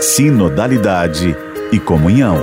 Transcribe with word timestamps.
sinodalidade 0.00 1.36
e 1.70 1.78
comunhão. 1.78 2.38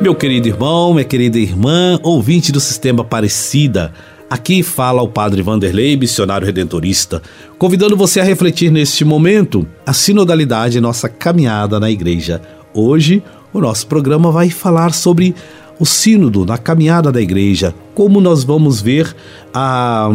Meu 0.00 0.14
querido 0.14 0.48
irmão, 0.48 0.94
minha 0.94 1.04
querida 1.04 1.38
irmã, 1.38 2.00
ouvinte 2.02 2.50
do 2.50 2.60
Sistema 2.60 3.02
Aparecida, 3.02 3.92
aqui 4.28 4.62
fala 4.62 5.02
o 5.02 5.08
Padre 5.08 5.42
Vanderlei, 5.42 5.98
missionário 5.98 6.46
redentorista, 6.46 7.22
convidando 7.58 7.94
você 7.94 8.20
a 8.20 8.24
refletir 8.24 8.70
neste 8.70 9.04
momento 9.04 9.66
a 9.86 9.92
sinodalidade 9.92 10.80
nossa 10.80 11.10
caminhada 11.10 11.78
na 11.78 11.90
igreja. 11.90 12.40
Hoje, 12.72 13.22
o 13.52 13.60
nosso 13.60 13.86
programa 13.86 14.32
vai 14.32 14.48
falar 14.48 14.94
sobre 14.94 15.34
o 15.78 15.84
sínodo 15.84 16.46
na 16.46 16.56
caminhada 16.56 17.12
da 17.12 17.20
igreja, 17.20 17.74
como 17.94 18.18
nós 18.20 18.44
vamos 18.44 18.80
ver 18.80 19.14
a 19.52 20.08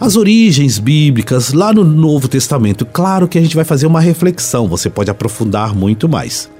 as 0.00 0.16
origens 0.16 0.78
bíblicas 0.78 1.52
lá 1.52 1.72
no 1.72 1.84
Novo 1.84 2.28
Testamento. 2.28 2.84
Claro 2.84 3.28
que 3.28 3.38
a 3.38 3.40
gente 3.40 3.56
vai 3.56 3.64
fazer 3.64 3.86
uma 3.86 4.00
reflexão, 4.00 4.68
você 4.68 4.90
pode 4.90 5.10
aprofundar 5.10 5.74
muito 5.74 6.08
mais. 6.08 6.50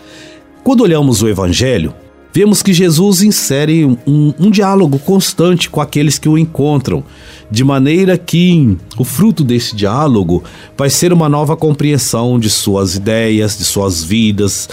Quando 0.63 0.83
olhamos 0.83 1.21
o 1.21 1.29
Evangelho, 1.29 1.93
vemos 2.33 2.63
que 2.63 2.73
Jesus 2.73 3.23
insere 3.23 3.85
um, 3.85 4.33
um, 4.39 4.51
diálogo 4.51 4.99
constante 4.99 5.69
com 5.69 5.81
aqueles 5.81 6.19
que 6.19 6.29
o 6.29 6.39
encontram, 6.39 7.05
de 7.51 7.63
maneira 7.63 8.17
que 8.17 8.79
o 8.97 9.05
fruto 9.05 9.45
desse 9.45 9.77
diálogo 9.77 10.43
vai 10.77 10.89
ser 10.89 11.13
uma 11.13 11.29
nova 11.29 11.57
compreensão 11.57 12.39
de 12.39 12.49
suas 12.49 12.95
ideias, 12.95 13.59
de 13.59 13.65
suas 13.65 14.03
vidas, 14.03 14.69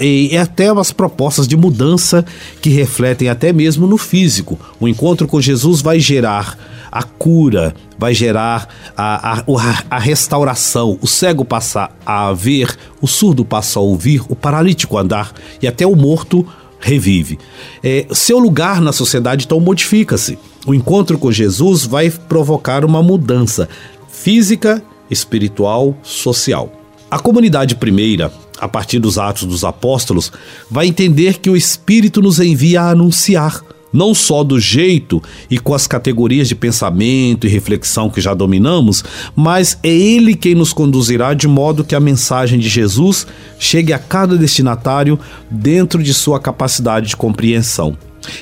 e, 0.00 0.30
e 0.32 0.36
até 0.36 0.72
umas 0.72 0.90
propostas 0.90 1.46
de 1.46 1.56
mudança 1.56 2.24
que 2.60 2.70
refletem 2.70 3.28
até 3.28 3.52
mesmo 3.52 3.86
no 3.86 3.98
físico. 3.98 4.58
O 4.80 4.88
encontro 4.88 5.28
com 5.28 5.40
Jesus 5.40 5.80
vai 5.80 6.00
gerar 6.00 6.75
a 6.90 7.02
cura, 7.02 7.74
vai 7.98 8.14
gerar 8.14 8.68
a, 8.96 9.40
a, 9.40 9.44
a, 9.90 9.98
restauração. 9.98 10.98
O 11.00 11.06
cego 11.06 11.44
passa 11.44 11.90
a 12.04 12.32
ver, 12.32 12.76
o 13.00 13.06
surdo 13.06 13.44
passa 13.44 13.78
a 13.78 13.82
ouvir, 13.82 14.22
o 14.28 14.36
paralítico 14.36 14.96
a 14.96 15.00
andar 15.00 15.32
e 15.60 15.66
até 15.66 15.86
o 15.86 15.96
morto 15.96 16.46
revive. 16.78 17.38
É, 17.82 18.06
seu 18.12 18.38
lugar 18.38 18.80
na 18.80 18.92
sociedade 18.92 19.44
então 19.44 19.60
modifica-se. 19.60 20.38
O 20.66 20.74
encontro 20.74 21.18
com 21.18 21.30
Jesus 21.30 21.84
vai 21.84 22.10
provocar 22.10 22.84
uma 22.84 23.02
mudança 23.02 23.68
física, 24.08 24.82
espiritual, 25.10 25.96
social. 26.02 26.72
A 27.10 27.18
comunidade 27.18 27.76
primeira, 27.76 28.32
a 28.58 28.66
partir 28.66 28.98
dos 28.98 29.18
Atos 29.18 29.44
dos 29.44 29.64
Apóstolos, 29.64 30.32
vai 30.70 30.86
entender 30.86 31.38
que 31.38 31.48
o 31.48 31.56
Espírito 31.56 32.20
nos 32.20 32.40
envia 32.40 32.82
a 32.82 32.90
anunciar 32.90 33.62
não 33.92 34.14
só 34.14 34.42
do 34.42 34.58
jeito 34.58 35.22
e 35.50 35.58
com 35.58 35.74
as 35.74 35.86
categorias 35.86 36.48
de 36.48 36.54
pensamento 36.54 37.46
e 37.46 37.50
reflexão 37.50 38.10
que 38.10 38.20
já 38.20 38.34
dominamos, 38.34 39.04
mas 39.34 39.78
é 39.82 39.88
Ele 39.88 40.34
quem 40.34 40.54
nos 40.54 40.72
conduzirá 40.72 41.34
de 41.34 41.48
modo 41.48 41.84
que 41.84 41.94
a 41.94 42.00
mensagem 42.00 42.58
de 42.58 42.68
Jesus 42.68 43.26
chegue 43.58 43.92
a 43.92 43.98
cada 43.98 44.36
destinatário 44.36 45.18
dentro 45.50 46.02
de 46.02 46.12
sua 46.12 46.40
capacidade 46.40 47.08
de 47.08 47.16
compreensão. 47.16 47.96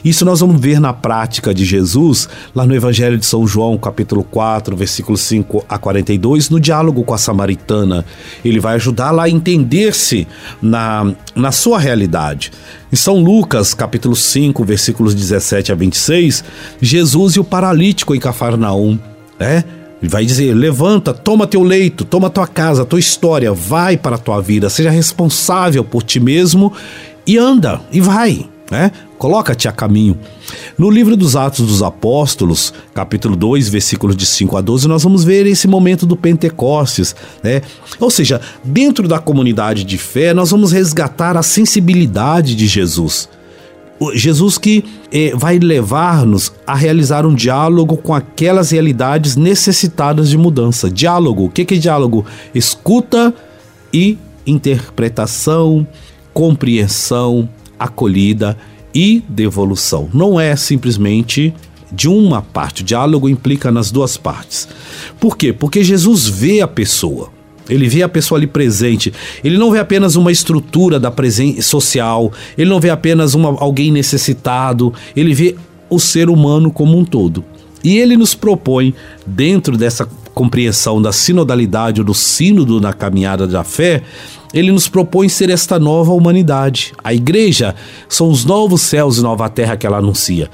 Isso 0.05 0.25
nós 0.25 0.41
vamos 0.41 0.61
ver 0.61 0.81
na 0.81 0.93
prática 0.93 1.55
de 1.55 1.65
Jesus, 1.65 2.29
lá 2.55 2.67
no 2.67 2.75
Evangelho 2.75 3.19
de 3.19 3.27
São 3.27 3.47
João, 3.47 3.77
capítulo 3.79 4.25
4, 4.25 4.77
versículos 4.77 5.21
5 5.23 5.65
a 5.69 5.79
42, 5.79 6.51
no 6.51 6.61
diálogo 6.61 7.05
com 7.05 7.15
a 7.15 7.19
samaritana. 7.19 8.05
Ele 8.45 8.61
vai 8.61 8.75
ajudá-la 8.75 9.25
a 9.25 9.31
entender-se 9.31 10.27
na, 10.61 11.13
na 11.35 11.53
sua 11.53 11.79
realidade. 11.79 12.53
Em 12.93 12.97
São 12.97 13.23
Lucas, 13.23 13.75
capítulo 13.75 14.15
5, 14.15 14.65
versículos 14.65 15.15
17 15.15 15.73
a 15.73 15.75
26, 15.75 16.45
Jesus 16.81 17.35
e 17.35 17.41
o 17.41 17.45
paralítico 17.45 18.15
em 18.15 18.21
Cafarnaum, 18.21 18.99
né? 19.39 19.65
Ele 20.01 20.11
vai 20.11 20.25
dizer: 20.27 20.53
levanta, 20.55 21.15
toma 21.15 21.47
teu 21.47 21.63
leito, 21.63 22.05
toma 22.05 22.29
tua 22.29 22.47
casa, 22.47 22.85
tua 22.85 23.01
história, 23.01 23.53
vai 23.53 23.97
para 23.97 24.17
a 24.17 24.19
tua 24.19 24.41
vida, 24.41 24.69
seja 24.69 24.91
responsável 24.91 25.83
por 25.83 26.03
ti 26.03 26.21
mesmo 26.21 26.73
e 27.27 27.39
anda, 27.39 27.81
e 27.91 28.01
vai 28.01 28.47
né? 28.71 28.91
Coloca-te 29.19 29.69
a 29.69 29.73
caminho. 29.73 30.19
No 30.77 30.91
livro 30.91 31.17
dos 31.17 31.37
Atos 31.37 31.67
dos 31.67 31.83
Apóstolos, 31.83 32.73
capítulo 32.95 33.37
2, 33.37 33.69
versículos 33.69 34.17
de 34.17 34.27
5 34.27 34.57
a 34.57 34.61
12, 34.61 34.89
nós 34.89 35.03
vamos 35.03 35.25
ver 35.25 35.47
esse 35.47 35.69
momento 35.69 36.07
do 36.07 36.17
Pentecostes, 36.17 37.15
né? 37.43 37.63
Ou 38.01 38.11
seja, 38.11 38.41
dentro 38.63 39.07
da 39.07 39.19
comunidade 39.19 39.85
de 39.85 39.99
fé, 39.99 40.35
nós 40.35 40.51
vamos 40.51 40.73
resgatar 40.73 41.37
a 41.37 41.43
sensibilidade 41.43 42.55
de 42.55 42.67
Jesus. 42.67 43.29
Jesus 44.13 44.59
que 44.59 44.85
eh, 45.13 45.33
vai 45.37 45.59
levar-nos 45.59 46.53
a 46.67 46.75
realizar 46.75 47.25
um 47.25 47.35
diálogo 47.35 47.97
com 47.97 48.13
aquelas 48.13 48.71
realidades 48.71 49.37
necessitadas 49.37 50.29
de 50.29 50.37
mudança. 50.37 50.91
Diálogo, 50.91 51.45
o 51.45 51.49
que, 51.49 51.65
que 51.65 51.75
é 51.75 51.79
diálogo? 51.79 52.27
Escuta 52.55 53.33
e 53.93 54.19
interpretação, 54.47 55.87
compreensão, 56.35 57.49
acolhida 57.79 58.57
e 58.95 59.23
devolução. 59.29 60.09
Não 60.13 60.39
é 60.39 60.55
simplesmente 60.57 61.53
de 61.91 62.09
uma 62.09 62.43
parte. 62.43 62.83
O 62.83 62.85
diálogo 62.85 63.29
implica 63.29 63.71
nas 63.71 63.91
duas 63.91 64.17
partes. 64.17 64.69
Por 65.19 65.37
quê? 65.37 65.53
Porque 65.53 65.83
Jesus 65.83 66.27
vê 66.29 66.61
a 66.61 66.69
pessoa. 66.69 67.31
Ele 67.69 67.89
vê 67.89 68.03
a 68.03 68.09
pessoa 68.09 68.39
ali 68.39 68.47
presente. 68.47 69.13
Ele 69.43 69.57
não 69.57 69.71
vê 69.71 69.79
apenas 69.79 70.17
uma 70.17 70.31
estrutura 70.31 71.01
da 71.01 71.11
presença 71.11 71.63
social. 71.63 72.33
Ele 72.59 72.69
não 72.69 72.81
vê 72.81 72.91
apenas 72.91 73.35
uma, 73.35 73.49
alguém 73.59 73.91
necessitado. 73.91 74.93
Ele 75.17 75.33
vê 75.33 75.57
o 75.89 75.99
ser 75.99 76.29
humano 76.29 76.71
como 76.71 76.99
um 76.99 77.05
todo. 77.05 77.45
E 77.85 77.99
ele 77.99 78.17
nos 78.17 78.35
propõe, 78.35 78.95
dentro 79.27 79.77
dessa 79.77 80.09
compreensão 80.35 81.01
da 81.01 81.13
sinodalidade 81.13 82.01
ou 82.01 82.05
do 82.07 82.15
sínodo 82.15 82.81
na 82.81 82.93
caminhada 82.93 83.47
da 83.47 83.63
fé, 83.63 84.03
ele 84.55 84.73
nos 84.73 84.89
propõe 84.89 85.29
ser 85.29 85.51
esta 85.51 85.79
nova 85.79 86.13
humanidade. 86.13 86.93
A 87.05 87.13
igreja 87.13 87.75
são 88.09 88.31
os 88.31 88.45
novos 88.45 88.81
céus 88.81 89.19
e 89.19 89.23
nova 89.23 89.49
terra 89.51 89.77
que 89.77 89.87
ela 89.87 89.99
anuncia. 89.99 90.51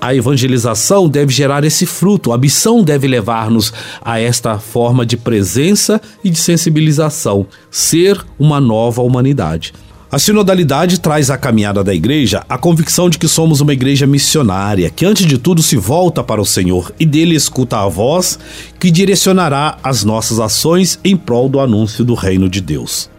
A 0.00 0.14
evangelização 0.14 1.08
deve 1.08 1.32
gerar 1.32 1.64
esse 1.64 1.86
fruto, 1.86 2.32
a 2.32 2.36
missão 2.36 2.82
deve 2.82 3.08
levar-nos 3.08 3.72
a 4.02 4.20
esta 4.20 4.58
forma 4.58 5.06
de 5.06 5.16
presença 5.16 5.98
e 6.22 6.28
de 6.28 6.38
sensibilização, 6.38 7.46
ser 7.70 8.22
uma 8.38 8.60
nova 8.60 9.00
humanidade. 9.00 9.72
A 10.14 10.18
sinodalidade 10.20 11.00
traz 11.00 11.28
à 11.28 11.36
caminhada 11.36 11.82
da 11.82 11.92
igreja 11.92 12.44
a 12.48 12.56
convicção 12.56 13.10
de 13.10 13.18
que 13.18 13.26
somos 13.26 13.60
uma 13.60 13.72
igreja 13.72 14.06
missionária, 14.06 14.88
que 14.88 15.04
antes 15.04 15.26
de 15.26 15.36
tudo 15.36 15.60
se 15.60 15.76
volta 15.76 16.22
para 16.22 16.40
o 16.40 16.46
Senhor 16.46 16.94
e 17.00 17.04
dele 17.04 17.34
escuta 17.34 17.78
a 17.78 17.88
voz 17.88 18.38
que 18.78 18.92
direcionará 18.92 19.76
as 19.82 20.04
nossas 20.04 20.38
ações 20.38 21.00
em 21.02 21.16
prol 21.16 21.48
do 21.48 21.58
anúncio 21.58 22.04
do 22.04 22.14
reino 22.14 22.48
de 22.48 22.60
Deus. 22.60 23.10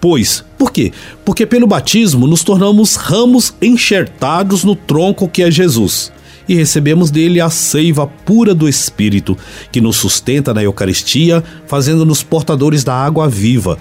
Pois, 0.00 0.44
por 0.56 0.70
quê? 0.70 0.92
Porque 1.24 1.44
pelo 1.44 1.66
batismo 1.66 2.24
nos 2.24 2.44
tornamos 2.44 2.94
ramos 2.94 3.52
enxertados 3.60 4.62
no 4.62 4.76
tronco 4.76 5.26
que 5.26 5.42
é 5.42 5.50
Jesus 5.50 6.12
e 6.48 6.54
recebemos 6.54 7.10
dele 7.10 7.40
a 7.40 7.50
seiva 7.50 8.06
pura 8.06 8.54
do 8.54 8.68
Espírito, 8.68 9.36
que 9.72 9.80
nos 9.80 9.96
sustenta 9.96 10.54
na 10.54 10.62
Eucaristia, 10.62 11.42
fazendo-nos 11.66 12.22
portadores 12.22 12.84
da 12.84 12.94
água 12.94 13.28
viva, 13.28 13.76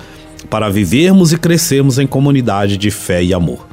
para 0.54 0.70
vivermos 0.70 1.34
e 1.34 1.38
crescermos 1.38 1.98
em 1.98 2.06
comunidade 2.06 2.78
de 2.78 2.92
fé 2.92 3.24
e 3.24 3.34
amor. 3.34 3.68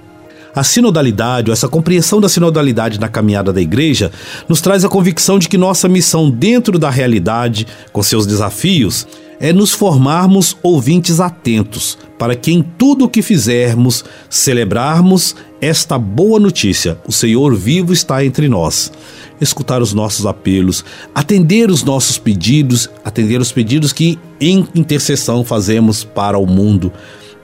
A 0.57 0.65
sinodalidade, 0.65 1.51
essa 1.51 1.69
compreensão 1.69 2.23
da 2.23 2.27
sinodalidade 2.27 2.99
na 2.99 3.07
caminhada 3.07 3.53
da 3.53 3.61
igreja, 3.61 4.11
nos 4.49 4.63
traz 4.63 4.83
a 4.83 4.89
convicção 4.89 5.39
de 5.39 5.47
que 5.47 5.59
nossa 5.59 5.91
missão 5.91 6.31
dentro 6.31 6.79
da 6.79 6.89
realidade, 6.89 7.67
com 7.93 8.03
seus 8.03 8.27
desafios, 8.27 9.07
é 9.41 9.55
nos 9.55 9.73
formarmos 9.73 10.55
ouvintes 10.63 11.19
atentos, 11.19 11.97
para 12.19 12.37
que 12.37 12.53
em 12.53 12.63
tudo 12.63 13.07
o 13.07 13.09
que 13.09 13.23
fizermos, 13.23 14.05
celebrarmos 14.29 15.35
esta 15.63 15.99
boa 15.99 16.39
notícia: 16.39 16.99
o 17.07 17.13
Senhor 17.13 17.55
vivo 17.57 17.93
está 17.93 18.23
entre 18.25 18.49
nós. 18.49 18.93
Escutar 19.41 19.81
os 19.81 19.95
nossos 19.95 20.27
apelos, 20.27 20.85
atender 21.15 21.71
os 21.71 21.83
nossos 21.83 22.19
pedidos, 22.19 22.91
atender 23.03 23.41
os 23.41 23.51
pedidos 23.51 23.91
que 23.91 24.19
em 24.39 24.69
intercessão 24.75 25.43
fazemos 25.43 26.05
para 26.05 26.37
o 26.37 26.47
mundo. 26.47 26.93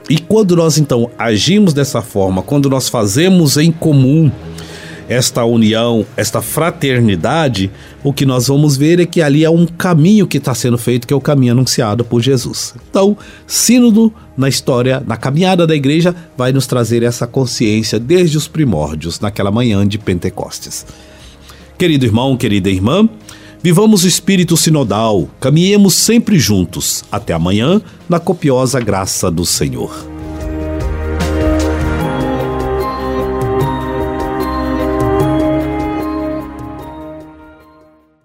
E 0.07 0.19
quando 0.19 0.55
nós 0.55 0.77
então 0.77 1.09
agimos 1.17 1.73
dessa 1.73 2.03
forma, 2.03 2.43
quando 2.43 2.69
nós 2.69 2.87
fazemos 2.87 3.57
em 3.57 3.71
comum, 3.71 4.31
esta 5.09 5.43
união, 5.45 6.05
esta 6.15 6.41
fraternidade, 6.41 7.71
o 8.03 8.11
que 8.11 8.25
nós 8.25 8.47
vamos 8.47 8.75
ver 8.77 8.99
é 8.99 9.05
que 9.05 9.21
ali 9.21 9.43
é 9.43 9.49
um 9.49 9.65
caminho 9.65 10.27
que 10.27 10.37
está 10.37 10.53
sendo 10.53 10.77
feito, 10.77 11.07
que 11.07 11.13
é 11.13 11.17
o 11.17 11.21
caminho 11.21 11.53
anunciado 11.53 12.03
por 12.03 12.21
Jesus. 12.21 12.75
Então, 12.89 13.17
Sínodo 13.45 14.13
na 14.35 14.49
história, 14.49 15.01
na 15.05 15.17
caminhada 15.17 15.65
da 15.65 15.75
igreja, 15.75 16.15
vai 16.37 16.51
nos 16.51 16.67
trazer 16.67 17.03
essa 17.03 17.25
consciência 17.25 17.99
desde 17.99 18.37
os 18.37 18.47
primórdios, 18.47 19.19
naquela 19.19 19.51
manhã 19.51 19.87
de 19.87 19.97
Pentecostes. 19.97 20.85
Querido 21.77 22.05
irmão, 22.05 22.35
querida 22.35 22.69
irmã, 22.69 23.07
vivamos 23.63 24.03
o 24.03 24.07
espírito 24.07 24.57
sinodal, 24.57 25.29
caminhemos 25.39 25.93
sempre 25.93 26.37
juntos. 26.37 27.03
Até 27.11 27.33
amanhã, 27.33 27.81
na 28.09 28.19
copiosa 28.19 28.79
graça 28.79 29.31
do 29.31 29.45
Senhor. 29.45 30.16